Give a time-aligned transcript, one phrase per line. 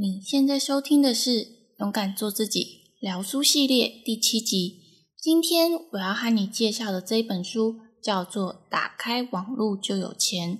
[0.00, 1.30] 你现在收听的是
[1.80, 2.60] 《勇敢做自己》
[3.00, 4.80] 聊书系列第七集。
[5.14, 10.56] 今天我要和你介绍的这一本书叫做《打开网络就有钱》，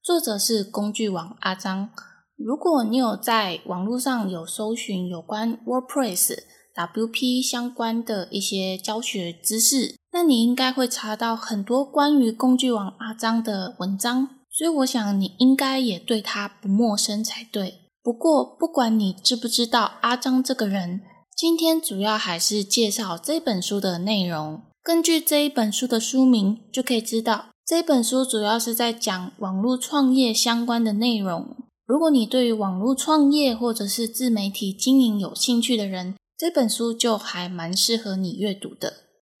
[0.00, 1.90] 作者是工具王阿张。
[2.36, 6.38] 如果你有在网络上有搜寻有关 WordPress、
[6.76, 17.80] WP 相关的一些教学知识，那你应该会查到很多关于工具王阿张的文章，所以我想你应该也对他不陌生才对。
[18.04, 21.00] 不过，不管你知不知道阿张这个人，
[21.34, 24.60] 今天主要还是介绍这本书的内容。
[24.82, 31.56] 根据这一本书的书名，就可以知道这本书主要是在讲网络创业相关的内容。
[31.86, 38.92] 如果你对于网络创业或者是自媒体经营有兴趣的人，这本书就还蛮适合你阅读的。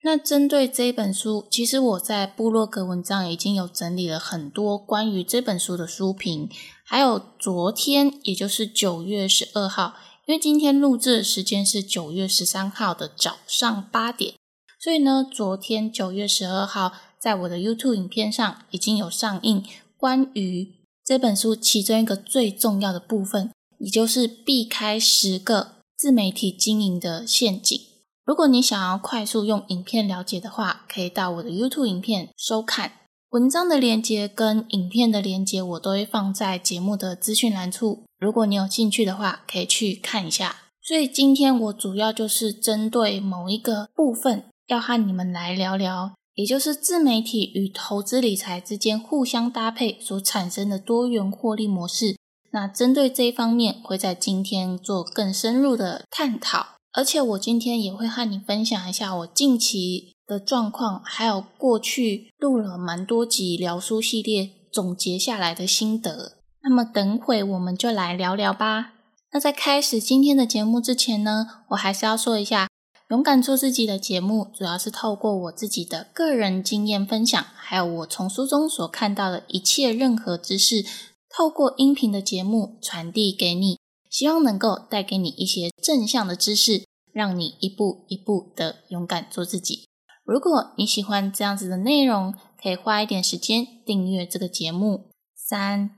[0.06, 6.46] 那针对这本书，其实我在部落格文章已经有整理了很多关于这本书的书评，
[6.84, 9.94] 还有昨天，也就是九月十二号，
[10.26, 14.34] 因为今天录制的时间是九月十三号的早上八点，
[14.78, 19.64] 所以呢，昨天九月十二号，在我的 YouTube 影片上已经有上映
[19.96, 27.80] 关于这本书其中一个最重要的部分，也就是避开十个自媒体经营的陷阱。
[28.24, 32.92] 如果你想要快速用影片了解的话，可以到我的 YouTube 影片收看
[33.30, 38.04] 文章的连接跟影片的连接，我都会放在节目的资讯栏处。
[38.18, 40.56] 如果你有兴趣的话，可以去看一下。
[40.80, 52.16] 所以今天我主要就是针对某一个部分，要和你们来聊聊，也就是自媒体与投资理财之间互相搭配所产生的多元获利模式。
[52.52, 56.73] 那针对这一方面，会在今天做更深入的探讨。
[56.94, 66.34] 而且我今天也会和你分享一下我近期的状况，还有过去录了蛮多集聊书系列总结下来的心得。
[66.62, 68.92] 那么等会我们就来聊聊吧。
[69.32, 72.68] 那在开始今天的节目之前呢，我还是要说一下，
[73.10, 80.84] 勇敢做自己的节目主要是透过我自己的个人经验分享，还有我从书中所看到的一切任何知识，
[81.28, 83.78] 透过音频的节目传递给你。
[84.14, 89.88] 希望能够带给你一些正向的知识，让你一步一步的勇敢做自己。
[90.22, 92.32] 如果你喜欢这样子的内容，
[92.62, 95.10] 可以花一点时间订阅这个节目。
[95.34, 95.90] 三、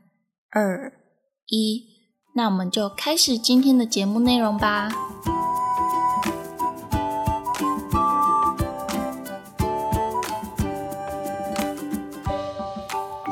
[0.48, 0.94] 二、
[1.48, 1.84] 一，
[2.34, 4.88] 那我们就开始今天的节目内容吧。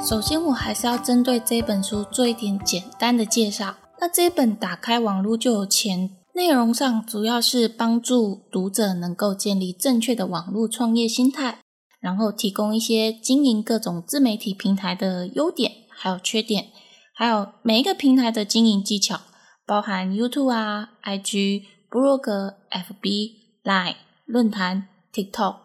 [0.07, 3.77] 首先，我还是要针对这本书做一点简单的介绍。
[4.05, 11.61] 那这本打开网络就有钱，内容上主要是帮助读者能够建立正确的网络创业心态，
[12.01, 16.67] 然后提供一些经营各种自媒体平台的优点还有缺点，
[17.15, 19.23] 还有每一个平台的经营技巧，
[19.65, 23.31] 包含 YouTube 啊、IG、b l o g FB、
[23.65, 25.61] Line、论坛、TikTok、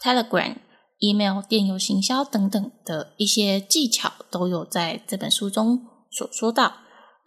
[0.00, 0.54] Telegram、
[1.00, 5.80] Email、电邮行销等等的一些技巧，都有在这本书中
[6.12, 6.74] 所说到。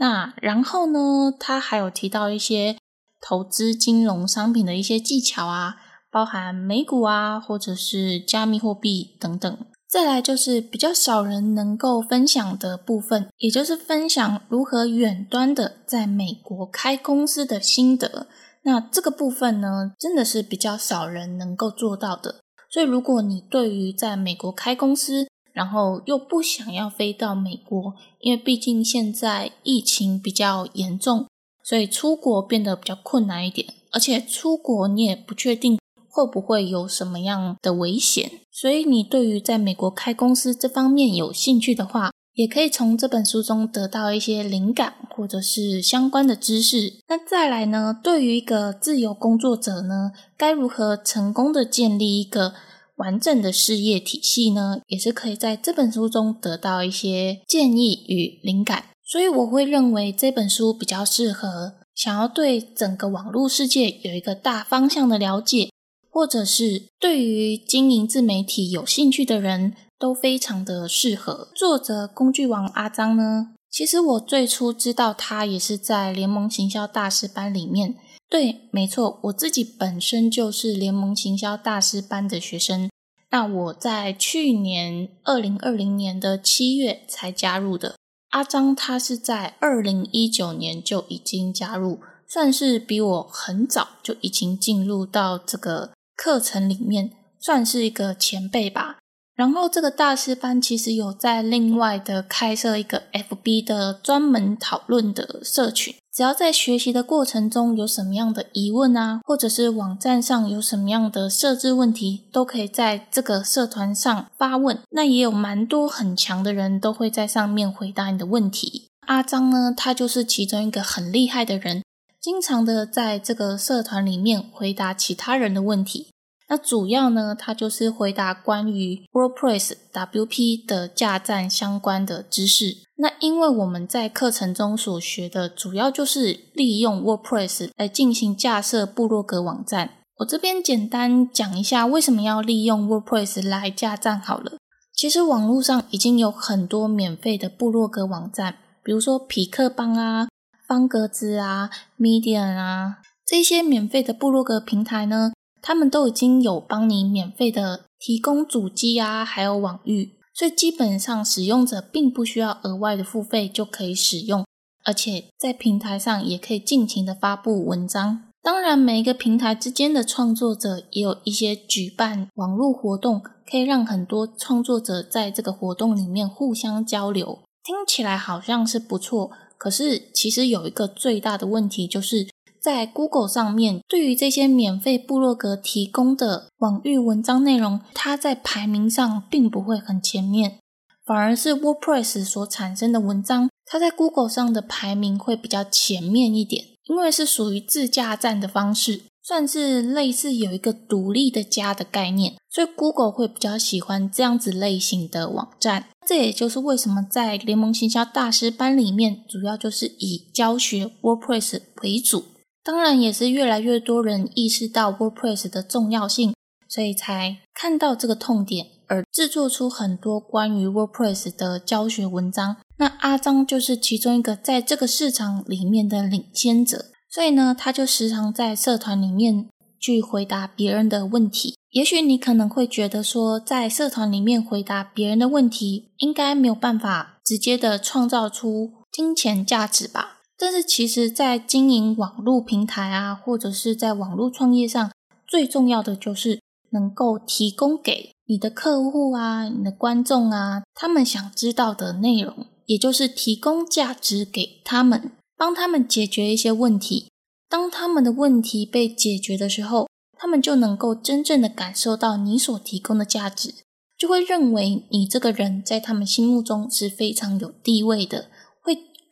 [0.03, 1.33] 那然后呢？
[1.39, 2.75] 他还有提到一些
[3.21, 5.77] 投资金融商品的一些技巧啊，
[6.11, 9.57] 包含美股啊，或者是加密货币等等。
[9.87, 18.27] 再来就是比较少人能够分享的部分，也就是分享如何远端的在美国开公司的心得。
[18.63, 22.41] 那这个部分呢，真的是比较少人能够做到的。
[22.69, 31.27] 所以，如果你对于在美国开公司，然后又不想要飞到美国，因为毕竟现在疫情比较严重，
[31.63, 33.67] 所以出国变得比较困难一点。
[33.91, 35.77] 而且出国你也不确定
[36.09, 46.95] 会不会有什么样的危险，所以你对于在美国开公司这方面有兴趣的话，也可以从这本书中得到一些灵感或者是相关的知识。
[47.07, 52.53] 那再来呢，对于一个自由工作者呢，该如何成功的建立一个？
[52.95, 58.85] 完整的事业体系呢，也是可以在这本书中得到一些建议与灵感。
[59.05, 65.69] 所以我会认为这本书比较适合想要对整个网络世界有一个大方向的了解，
[66.09, 71.49] 或者是对于经营自媒体有兴趣的人都非常的适合。
[71.55, 77.95] 作者工具王阿张呢，其实我最初知道他也是在联盟行销大师班里面。
[78.33, 82.89] 对，没错，我自己本身就是联盟行销大师班的学生。
[83.29, 87.93] 那我在去年二零二零年的七月才加入的。
[88.31, 98.97] 阿张他是在二零一九年就已经加入，算是比我很早就已经进入到这个课程里面，算是一个前辈吧。
[99.35, 105.93] 然后这个大师班其实有在另外的开设一个 FB 的专门讨论的社群。
[106.13, 114.77] 只要在学习的过程中有什么样的疑问啊，或者是网站上有什么样的设置问题，都可以在这个社团上发问。
[114.91, 118.83] 那也有蛮多很强的人都会在上面回答你的问题。
[119.07, 121.81] 阿张呢，他就是其中一个很厉害的人，
[122.21, 126.09] 经常的在这个社团里面回答其他人的问题。
[126.53, 132.77] 那主要呢，它就是回答关于 WordPress WP 的架站相关的知识。
[132.97, 139.95] 那因为我们在课程中所学的主要就是利用 WordPress 来进行架设部落格网站。
[140.17, 144.59] 我这边简单讲一下为什么要利用 WordPress 来架站好了。
[144.93, 150.27] 其实网络上已经有很多免费的部落格网站，比如说匹克邦啊、
[150.67, 155.33] 方格子啊、Medium 啊这些免费的部落格平台呢。
[155.63, 164.45] 他们都已经有帮你免费的提供主机啊，还有网域，所以基本上使用者并不需要额外的付费就可以使用，
[164.83, 168.23] 而且在平台上也可以尽情的发布文章。
[168.41, 177.39] 当然，每一个平台之间的创作者也有一些举办网络活动，可以让很多创作者在这个活动里面互相交流。
[177.63, 182.32] 听起来好像是不错，可是其实有一个最大的问题就是。
[182.63, 190.59] 在 Google 上面，对于这些免费部落格提供的网域文章内容，它在排名上并不会很前面，
[191.05, 205.87] 反而是 WordPress 所产生的文章，它在 Google 上的排名会比较前面一点，因为是属于自驾站的方式，算是类似有一个独立的家的概念，所以 Google 会比较喜欢这样子类型的网站。
[206.07, 212.23] 这也就是为什么在联盟行销大师班里面，主要就是以教学 WordPress 为主。
[212.63, 216.33] 当然，也是越来越多人意识到 WordPress 的重要性，
[216.69, 222.55] 所以才看到这个痛点而制作出很多关于 WordPress 的教学文章。
[222.77, 231.57] 那阿张就是其中一个在这个市场里面的领先者，所以呢，他就时常在社团里面去回答别人的问题。
[231.71, 240.21] 也许你可能会觉得说，在社团里面回答别人的问题，应该没有办法直接的创造出金钱价值吧？
[240.45, 244.91] 但是，其实，在经营网络平台啊，或者是在网络创业上，
[245.25, 246.41] 最重要的就是
[246.71, 257.07] 能够提供给你的客户啊、你的观众啊，他们想知道的内容，也就是提供价值给他们，帮他们解决一些问题。
[257.47, 259.87] 当他们的问题被解决的时候，
[260.17, 263.53] 他们就能够真正的感受到你所提供的价值，
[263.97, 268.25] 就会认为你这个人在他们心目中是非常有地位的。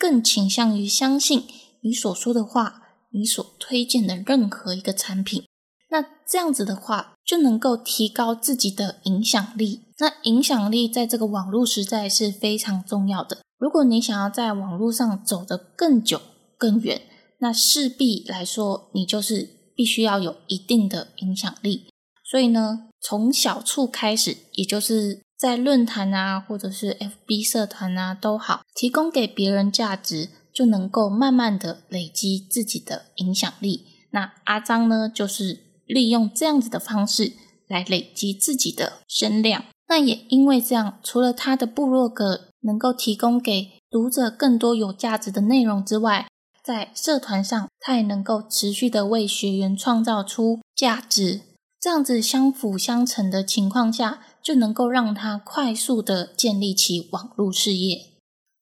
[0.02, 1.44] 更倾向于相信
[1.82, 2.82] 你所说的话，
[3.12, 5.44] 你所推荐的任何一个产品。
[5.92, 9.82] 那这样子的话，就能够提高自己的影响力。
[10.00, 13.42] 那影响力在这个网络时代是非常重要的。
[13.60, 16.20] 如果你想要在网络上走得更久、
[16.58, 17.04] 更远，
[17.38, 21.86] 那势必来说，你就是必须要有一定的影响力。
[22.24, 25.22] 所以呢，从小处开始，也就是。
[25.42, 33.88] 在论坛啊，或者是 FB 社团啊，都好，提供给别人价值，就能够慢慢的累积自己的影响力。
[34.12, 35.58] 那阿张呢，就是
[35.88, 37.34] 利用这样子的方式
[37.68, 39.66] 来累积自己的声量。
[39.88, 46.28] 那也因为这样，除了他的部落格能够提供给读者更多有价值的内容之外，
[46.64, 51.42] 在社团上，他也能够持续的为学员创造出价值。
[51.80, 54.20] 这样子相辅相成的情况下。
[54.44, 58.00] 就能够让他快速的建立起网络事业。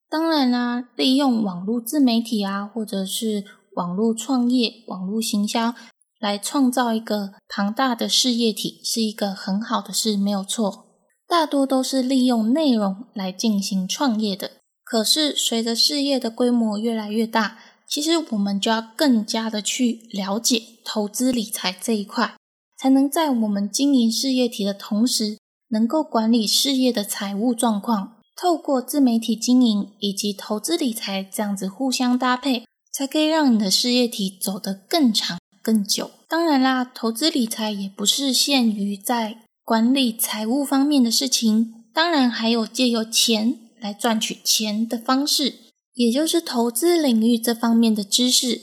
[0.10, 3.46] 当然啦，利用网络自媒体啊，或者是
[3.76, 5.76] 网络创业、网络行销
[6.20, 10.88] 来创造一个庞大的事业体，是一个很好的事，没有错。
[11.28, 14.52] 大多都是利用内容来进行创业的。
[14.84, 22.36] 可是随着事业的规模越来越大，其实我们就要更加的去了解投资理财这一块，
[22.80, 25.38] 才能在我们经营事业体的同时。
[25.70, 36.12] 能够管理事业的财务状况，透过自媒体经营以及投资理财这样子互相搭配，才可以让你的事业体走得更长更久。
[36.28, 45.56] 当然啦，投资理财也不是限于在管理财务方面的事情，当然还有借由钱来赚取钱的方式，
[45.94, 48.62] 也就是投资领域这方面的知识。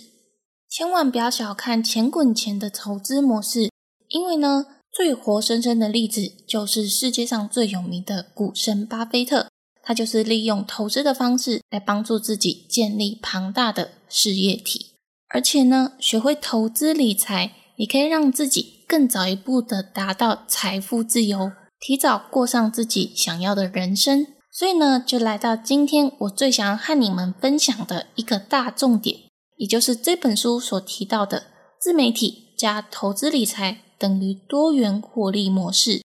[0.69, 3.71] 千万不要小看钱滚钱的投资模式，
[4.09, 4.67] 因为呢。
[4.97, 9.51] 最活生生的例子就是世界上最有名的股神巴菲特，
[9.83, 14.95] 他就是利用投资的方式来帮助自己建立庞大的事业体，
[15.29, 24.27] 而且呢，学会投资理财也可以让自己更早一步的达到财富自由，提早过上自己想要的人生。
[24.51, 29.19] 所以呢，就来到今天我最想要和你们分享的一个大重点，
[29.59, 31.49] 也就是这本书所提到的
[31.79, 36.03] 自媒体加投资理财等于多元获利模式。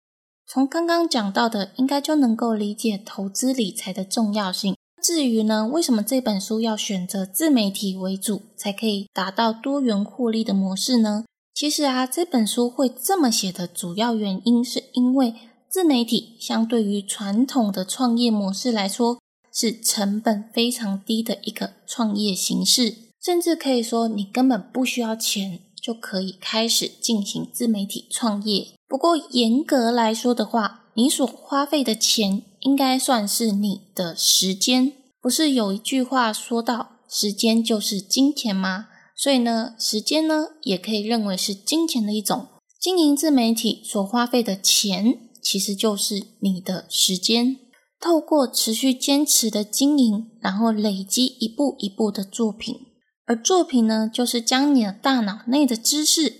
[0.46, 4.76] 从刚刚讲到的，应该就能够理解投资理财的重要性。
[5.02, 11.24] 至于呢，为什么这本书要选择自媒体为主，才可以达到多元获利的模式呢？
[11.54, 15.34] 其实啊，这本书会这么写的主要原因，是因为
[15.68, 19.18] 自媒体相对于传统的创业模式来说，
[19.52, 28.70] 是成本非常低的一个创业形式，甚至可以说你根本不需要钱就可以开始进行自媒体创业。
[28.88, 34.94] 不过严格来说的话，你所花费的钱应该算是你的时间。
[35.22, 38.86] 不是有一句话说到“时间就是金钱”吗？
[39.16, 42.48] 所以呢，时间呢也可以认为是金钱的一种。
[42.80, 47.58] 经营自媒体所花费的钱，其实就是你的时间。
[48.00, 52.85] 透过持续坚持的经营，然后累积一步一步的作品，
[53.26, 56.34] 而作品呢，就是将你的大脑内的知识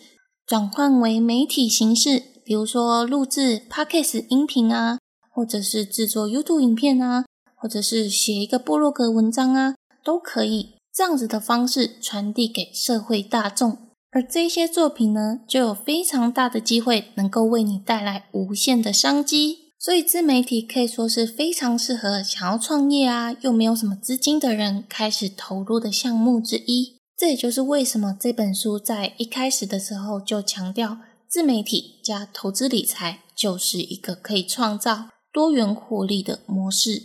[0.47, 4.99] 转换为媒体形式，比如说录制 podcast 音频啊，
[5.33, 7.25] 或者是制作 YouTube 影片啊，
[7.57, 9.75] 或者是写一个部落格文章啊，
[10.05, 10.77] 都可以。
[10.95, 13.77] 这样子的方式传递给社会大众，
[14.13, 19.66] 而这些作品呢，就有非常大的机会能够为你带来无限的商机。
[19.87, 26.97] 所以自媒体可以说是非常适合想要创业啊，又没有什么资金的人开始投入的项目之一。
[27.17, 37.05] 这也就是为什么这本书在一开始的时候就强调，自媒体加投资理财就是一个可以创造多元获利的模式。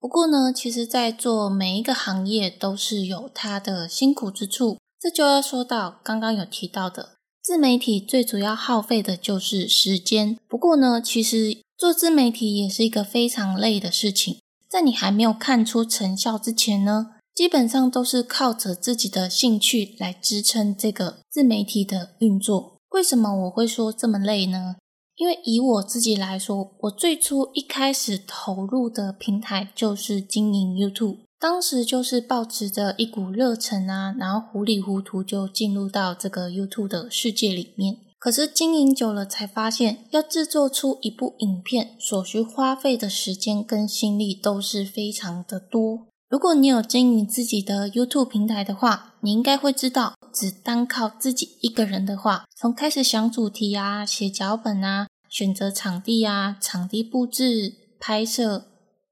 [0.00, 4.78] 不过呢，其实，在做每一个行业都是有它的辛苦之处。
[5.00, 7.15] 这就要说到刚刚有提到的，
[7.46, 10.36] 自媒体最主要耗费的就是时间。
[10.48, 14.38] 不过呢，其实做自媒体也是一个非常累的事情。
[14.68, 22.78] 在你还没有看出成效之前呢，基本上都是靠着自己的兴趣来支撑这个自媒体的运作。
[22.90, 24.74] 为什么我会说这么累呢？
[25.16, 37.96] 因为以我自己来说，我最初一开始投入的平台就是经营 YouTube，当时就是抱持着一股热忱啊，然后糊里糊涂就进入到这个 YouTube 的世界里面。
[38.18, 46.08] 可是经营久了，才发现要制作出一部影片所需花费的时间跟心力都是非常的多。
[46.28, 50.14] 如果你有经营自己的 YouTube 平台的话，你应该会知道。
[50.32, 58.64] 只单靠自己一个人的话，从开始想主题啊、写脚本啊、选择场地啊、场地布置、拍摄，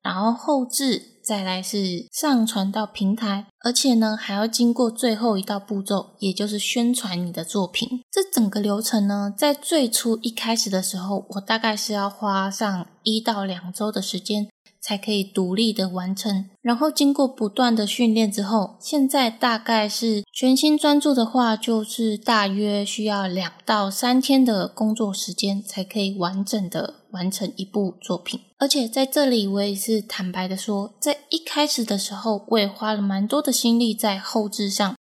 [0.03, 8.03] 然后后置，再来是上传到平台，而且呢还要经过最后一道步骤，也就是宣传你的作品。
[8.11, 14.49] 这整个流程呢，在最初一开始的时候，我大概是要花上一到两周的时间。
[14.85, 28.41] 才可以独立的完成，然后经过不断的训练之后，现在大概是全心专注的话，就是大约需要两到三天的工作时间，才可以完整的完成一部作品。
[28.59, 34.95] 而且在这里，我也是坦白的说，在一开始的时候，我也花了蛮多的心力在后置上。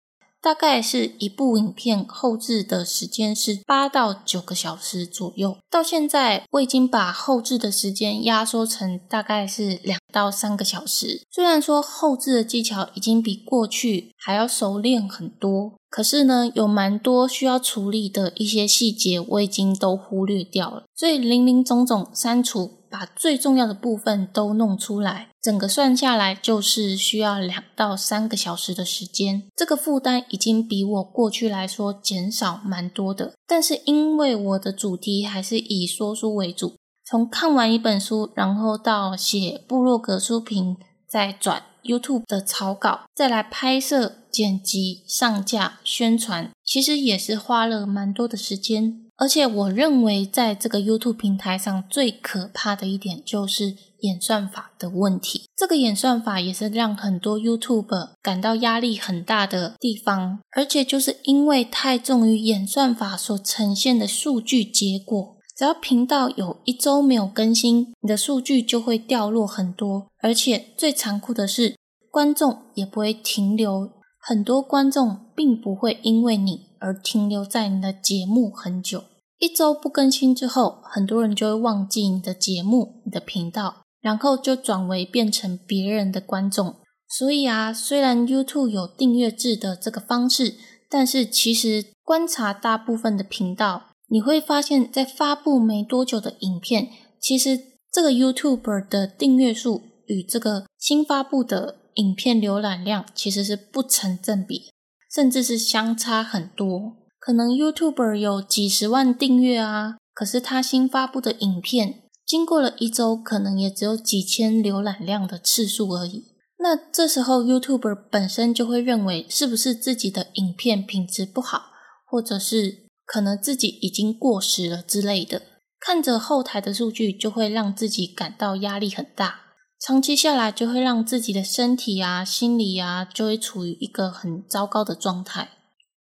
[0.44, 11.22] 大概是一部影片后置的时间是八到九个小时左右，到现在我已经把后置的时间压缩成大概是两到三个小时。
[11.30, 22.84] 虽然说后置的技巧已经比过去还要熟练很多，可是呢，有蛮多需要处理的一些细节，我已经都忽略掉了，所以零零总总删除。
[22.94, 29.42] 把最重要的部分都弄出来，整个算下来就是需要两到三个小时的时间。
[29.54, 33.34] 这个负担已经比我过去来说减少蛮多的。
[33.46, 49.03] 但是因为我的主题还是以说书为主，从看完一本书，然后到写部落格书评，再转 YouTube 的草稿，再来拍摄、剪辑、上架、宣传，其实也是花了蛮多的时间。
[49.16, 55.48] 而且我认为，在这个 YouTube 平台上最可怕的一点就是演算法的问题。
[55.56, 60.40] 这个演算法也是让很多 YouTube 感到压力很大的地方。
[60.50, 70.08] 而且就是因为太重于演算法所呈现的数据结果，只要频道有一周没有更新，你的数据就会掉落很多。
[70.20, 71.76] 而且最残酷的是，
[72.10, 76.73] 观众也不会停留，很多观众并不会因为你。
[76.84, 79.04] 而停留在你的节目很久，
[79.38, 86.74] 一周不更新之后，很多人就会忘记你的节目、你的频道，然后就转为变成别人的观众。
[87.08, 90.56] 所以啊，虽然 YouTube 有订阅制的这个方式，
[90.90, 97.58] 但是其实观察大部分的频道，你会发现在发布没多久的影片，其实
[97.90, 104.73] 这个 YouTuber 的订阅数与这个新发布的影片浏览量其实是不成正比。
[105.14, 106.96] 甚至是相差很多。
[107.20, 116.24] 可能 YouTuber 有几十万订阅啊，可是他新发布的影片，经过了一周，可能也只有几千浏览量的次数而已。
[116.58, 121.66] 那这时候 YouTuber 本身就会认为，是不是自己的影片品质不好，
[122.06, 125.42] 或者是可能自己已经过时了之类的。
[125.78, 129.43] 看着后台的数据，就会让自己感到压力很大。
[129.86, 135.50] 长期下来，就会让自己的身体啊、心理啊，就会处于一个很糟糕的状态。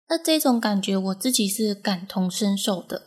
[0.07, 3.01] 那这种感觉，我自己是感同身受的。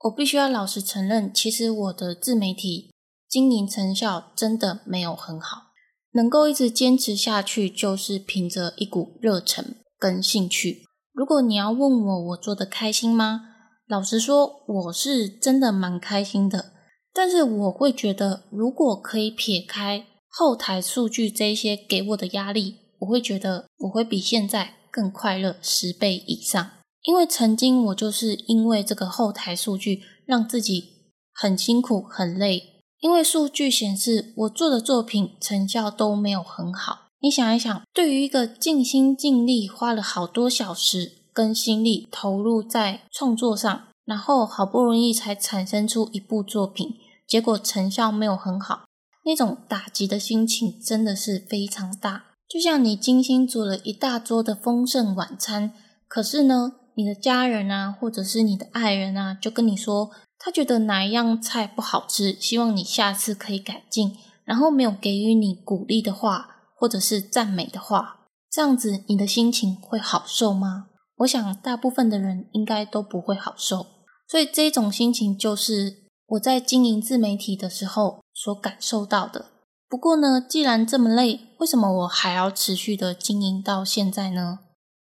[0.00, 2.90] 我必须要老实承认，其实我的自媒体
[3.28, 5.68] 经营成效真的没有很好。
[6.14, 10.82] 能够一直坚持下去，就是凭着一股热忱跟兴趣。
[11.12, 13.42] 如果你要问我，我做的开心吗？
[13.86, 16.72] 老实说，我是真的蛮开心的。
[17.14, 26.70] 但是我会觉得，如果可以撇开后台数据这些给我的压力，我会觉得我会比现在更快乐十倍以上。
[27.02, 37.06] 因为曾经我就是因为这个后台数据让自己很辛苦很累，因为数据显示我做的作品成效都没有很好。
[37.20, 46.96] 你想一想，对于一个尽心尽力花了好多小时跟心力投入在创作上，然后好不容易才产生出一部作品。
[47.26, 48.84] 结果成效没有很好，
[49.28, 52.24] 那种打击的心情真的是非常大。
[52.48, 55.74] 就像你精心煮了一大桌的丰盛晚餐，
[56.08, 64.16] 可是呢，你的家人啊，或者是你的爱人啊，就跟你说他觉得哪一样菜不好吃，希望你下次可以改进，
[64.46, 68.20] 然后没有给予你鼓励的话，或者是赞美的话，
[68.50, 70.86] 这样子你的心情会好受吗？
[71.18, 73.84] 我想大部分的人应该都不会好受，
[74.26, 76.07] 所以这种心情就是。
[76.28, 79.46] 我在经营自媒体的时候所感受到的。
[79.88, 84.58] 不过呢，既然这么累，为什么我还要持续的经营到现在呢？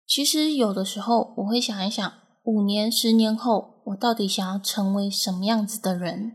[0.06, 2.12] 其实有的时候我会想一想，
[2.44, 6.33] 五年、十年后，我到底想要成为什么样子的人？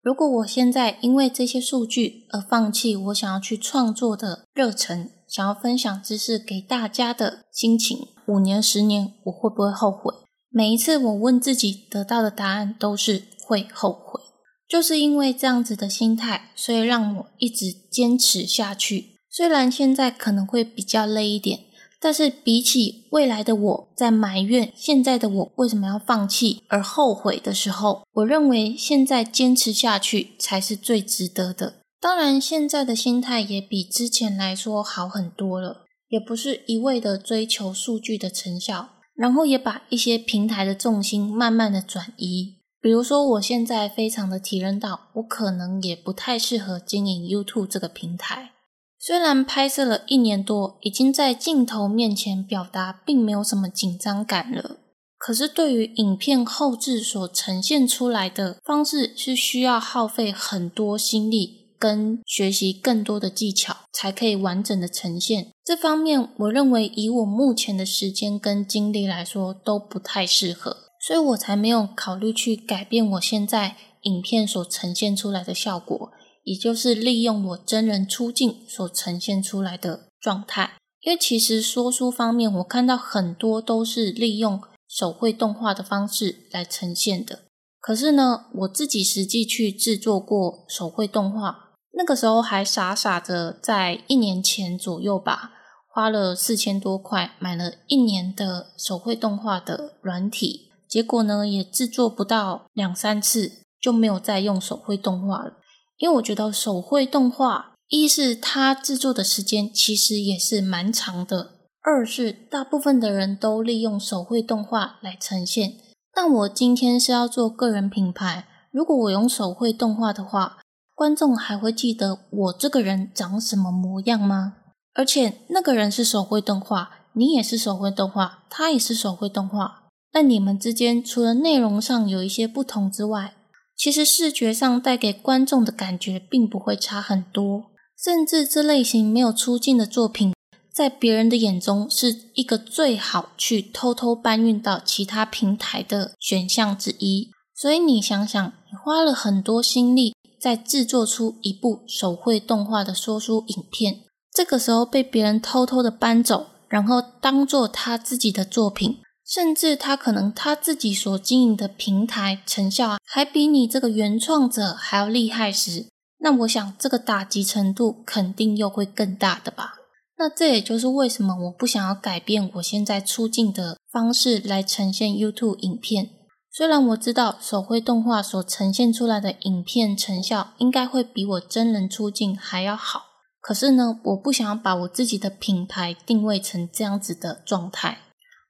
[0.00, 10.14] 如果我现在因为这些数据而放弃我想要去创作的热忱，想要分享知识给大家的心情，五年、十年，我会不会后悔？
[10.48, 13.24] 每一次我问自己，得到的答案都是。
[13.52, 14.18] 会后悔，
[14.66, 19.18] 就是因为这样子的心态，所以让我一直坚持下去。
[19.28, 21.60] 虽然现在可能会比较累一点，
[22.00, 31.74] 但是比起未来的我在埋怨现在的我为什么要放弃而后悔的时候，我认为现在坚持下去才是最值得的。
[32.00, 42.61] 当然，现在的心态也比之前来说好很多了，也不是一味的追求数据的成效，然后也把一些平台的重心慢慢的转移。
[42.82, 48.50] 比如说，我现在非常的体认到，我可能也不太适合经营 YouTube 这个平台。
[48.98, 54.78] 虽然拍摄了一年多，已经在镜头面前表达并没有什么紧张感了，
[55.16, 65.52] 可是对于影片后置所呈现出来的方式，是需要耗费很多心力跟学习更多的技巧，才可以完整的呈现。
[65.64, 70.76] 这方面，我认为以我目前的时间跟精力来说，都不太适合。
[71.04, 76.12] 所以我才没有考虑去改变我现在影片所呈现出来的效果，
[76.44, 80.74] 也就是利用我真人出镜所呈现出来的状态。
[81.00, 87.40] 因为其实说书方面，我看到很多都是利用手绘动画的方式来呈现的。
[87.80, 95.50] 可是呢，我自己实际去制作过手绘动画，那个时候还傻傻的在一年前左右吧，
[95.88, 100.71] 花了四千多块买了一年的手绘动画的软体。
[100.92, 105.54] 结果呢，也制作不到两三次就没有再用手绘动画了，
[105.96, 115.78] 因为我觉得手绘动画，一是它制作的时间其实也是蛮长的，二是大部分的人都利用手绘动画来呈现。
[116.12, 120.58] 但我今天是要做个人品牌，如果我用手绘动画的话，
[120.94, 124.56] 观众还会记得我这个人长什么模样吗？
[124.92, 129.81] 而且那个人是手绘动画，你也是手绘动画，他也是手绘动画。
[130.14, 133.34] 那你们之间除了内容上有一些不同之外，
[133.74, 137.64] 其实视觉上带给观众的感觉并不会差很多。
[137.98, 140.34] 甚至这类型没有出镜的作品，
[140.72, 147.30] 在别人的眼中是一个最好去偷偷搬运到其他平台的选项之一。
[147.54, 154.00] 所以你想想，你花了很多心力在制作出一部手绘动画的说书影片，
[154.34, 158.98] 这个时候被别人偷偷的搬走，然后当做他自己的作品。
[159.26, 165.86] 甚至他可能他自己所经营的平台成效还比你这个原创者还要厉害时，
[166.18, 169.74] 那我想这个打击程度肯定又会更大的吧。
[170.18, 176.10] 那这也就是为什么我不想要改变我现在出镜的方式来呈现 YouTube 影片。
[176.50, 183.04] 虽然我知道手绘动画所呈现出来的影片成效应该会比我真人出镜还要好，
[183.40, 187.98] 可是呢，我不想要把我自己的品牌定位成这样子的状态。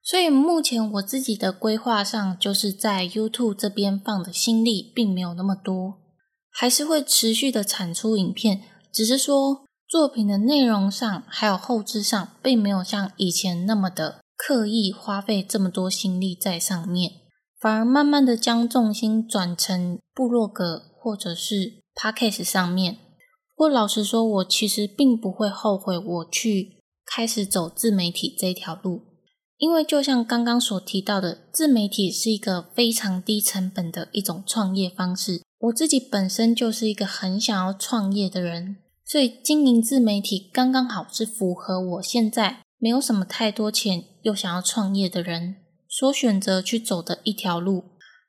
[0.04, 6.00] 所以目前我自己的规划上，就是在 YouTube 这边放的心力并没有那么多，
[6.50, 8.62] 还是会持续的产出影片，
[8.92, 17.12] 只是说作品的内容上还有后置上，并没有像以前那么的刻意花费这么多心力在上面，
[17.60, 22.94] 反而慢慢的将重心转成部落格或者是 Podcast 上面。
[23.54, 29.11] 不过老实说，我其实并不会后悔我去开始走自媒体这条路。
[29.62, 35.40] 因为就像刚刚所提到的，自媒体是一个非常低成本的一种创业方式。
[35.60, 45.54] 我自己本身就是一个很想要创业的人，所以经营自媒体刚刚好是符合我现在没有什么太多钱又想要创业的人
[45.88, 47.84] 所选择去走的一条路。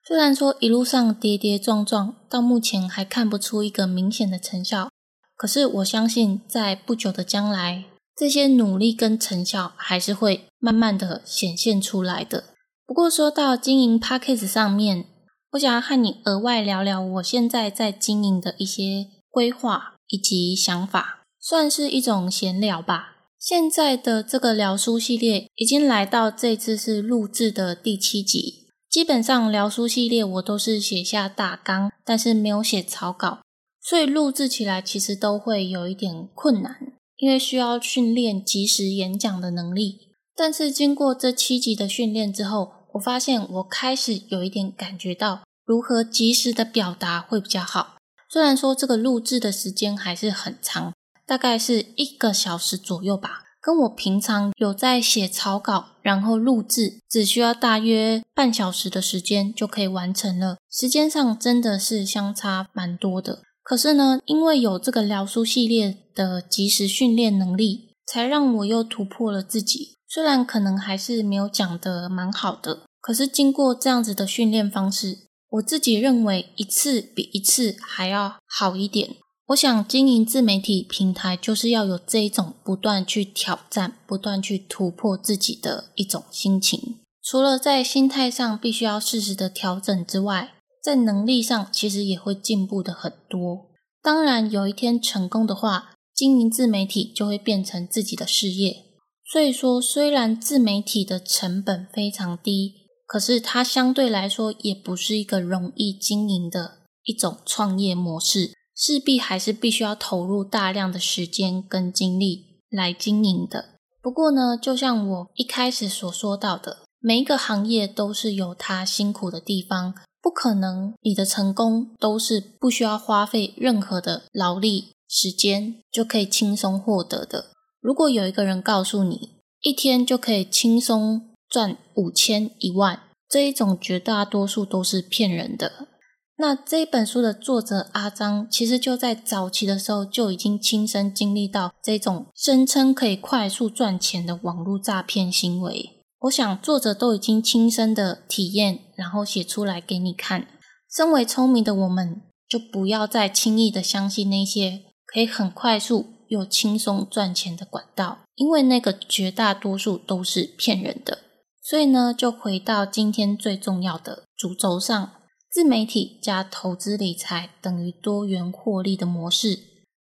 [0.06, 4.92] 虽然说一路上跌跌撞撞，到目前还看不出一个明显的成效，
[5.36, 7.86] 可是我相信在不久的将来。
[8.16, 12.44] 这些努力跟成效还是会慢慢的显现出来的。
[12.86, 15.06] 不过说到经营 p a c k a g e 上面，
[15.52, 23.12] 我想要和你额外聊聊我现在在经营的一些规划以及想法，算是一种闲聊吧。
[23.40, 33.40] 现在的这个聊书系列已经来到这次是录制的第七集，基本上聊书系列我都是写下大纲，但是没有写草稿，
[33.82, 36.94] 所以录制起来其实都会有一点困难。
[37.24, 47.96] 因为需要训练即时演讲的能力，但是经过这七集的训练之后，我发现我开始有一点感觉到如何及时的表达会比较好。
[48.30, 50.92] 虽然说这个录制的时间还是很长，
[51.26, 63.44] 大概是一个小时左右吧，跟我平常有在写草稿然后录制，只需要大约半小时的时间就可以完成了，时间上真的是相差蛮多的。
[63.64, 69.96] 可是呢，因为有这个聊书系列的及时训练能力，才让我又突破了自己。
[70.08, 79.16] 虽然可能还是没有讲的蛮好的，可是经过这样子的训练方式，我自己认为一次比一次还要好一点。
[79.48, 87.00] 我想经营自媒体平台，就是要有这一种不断去挑战、不断去突破自己的一种心情。
[87.22, 93.70] 除了在心态上必须要适时的调整之外，在能力上，其实也会进步的很多。
[94.02, 98.84] 当然，有一天成功的话，经营自媒体就会变成自己的事业。
[99.32, 102.74] 所以说，虽然自媒体的成本非常低，
[103.08, 113.70] 可是它相对来说也不是一个容易经营的一种创业模式，势必还是必须要投入大量的时间跟精力来经营的。
[114.02, 119.96] 不过呢，就像我一开始所说到的，每一个行业都是有它辛苦的地方。
[120.24, 127.48] 不可能，你的成功都是不需要花费任何的劳力时间就可以轻松获得的。
[127.82, 135.90] 如果有一个人告诉你一天就可以轻松赚五千一万，这一种绝大多数都是骗人的。
[136.38, 146.00] 那这本书的作者阿张，其实就在早期的时候就已经亲身经历到这种声称可以快速赚钱的网络诈骗行为。
[146.22, 150.48] 我想作者都已经亲身的体验，然后写出来给你看。
[150.90, 161.20] 身为聪明的我们，就不要再轻易的相信那些可以很快速又轻松赚钱的管道，因为那个绝大多数都是骗人的。
[161.62, 165.14] 所以呢，就回到今天最重要的主轴上：
[165.50, 169.60] 自媒体加投资理财等于多元获利的模式。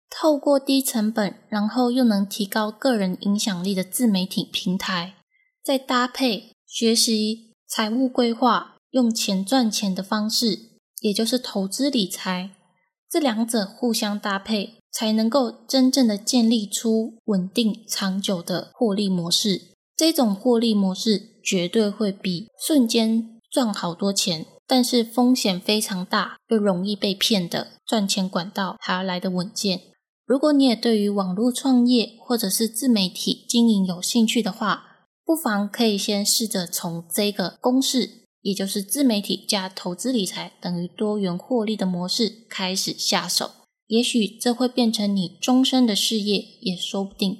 [0.10, 5.16] 透过低成本，然后又能提高个人影响力的自媒体平台。
[5.64, 12.52] 再搭配学习财务规划、用钱赚钱的方式，也就是投资理财，
[13.10, 19.74] 这两者互相搭配，才能够真正的建立出稳定长久的获利模式。
[19.98, 29.82] 这种获利模式绝对会比瞬间赚好多钱，但是风险非常大又容易被骗的赚钱管道还要来得稳健。
[30.26, 34.87] 如果你也对于网络创业或者是自媒体经营有兴趣的话，
[35.28, 43.52] 不妨可以先试着从这个公式，也就是自媒体加投资理财等于多元获利的模式开始下手，
[43.88, 47.40] 也许这会变成你终身的事业也说不定。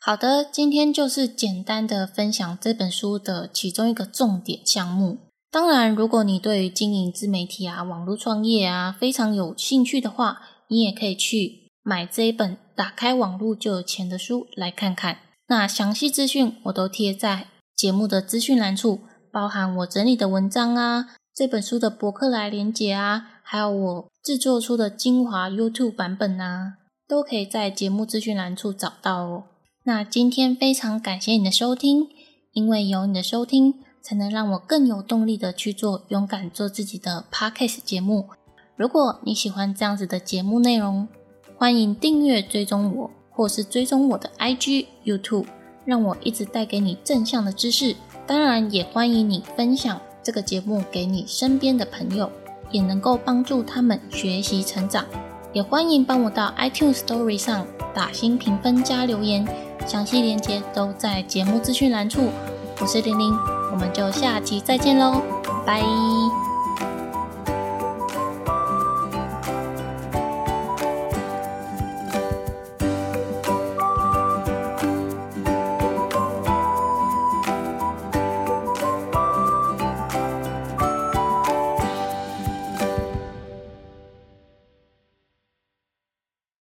[0.00, 5.18] 好的，今天就是简单的分享这本书的其中一个重点项目。
[5.50, 15.18] 当然，如果你对于经营自媒体啊、网络创业啊非常有兴趣的话，你也可以去买这一本打开网络就有钱的书来看看。
[15.48, 19.00] 那详细资讯我都贴在节目的资讯栏处，
[19.32, 26.74] 包含我整理的文章啊，这本书的博客来连结啊，还有我制作出的精华 YouTube 版本啊，
[27.08, 29.44] 都可以在节目资讯栏处找到哦。
[29.84, 32.08] 那今天非常感谢你的收听，
[32.52, 38.28] 因为有你的收听，才能让我更有动力的去做勇敢做自己的 Podcast 节目。
[38.76, 41.08] 如果你喜欢这样子的节目内容，
[41.56, 45.46] 欢迎订阅追踪我，或是追踪我的 IG、YouTube，
[45.84, 47.94] 让我一直带给你正向的知识。
[48.26, 52.28] 当然，也欢迎你分享这个节目给你身边的朋友，
[52.72, 55.04] 也能够帮助他们学习成长。
[55.52, 59.46] 也欢迎帮我到 iTunes Story 上打新评分加留言，
[59.86, 62.30] 详细链接都在节目资讯栏处。
[62.80, 63.32] 我是玲玲，
[63.70, 65.22] 我们就下期再见喽，
[65.64, 65.80] 拜。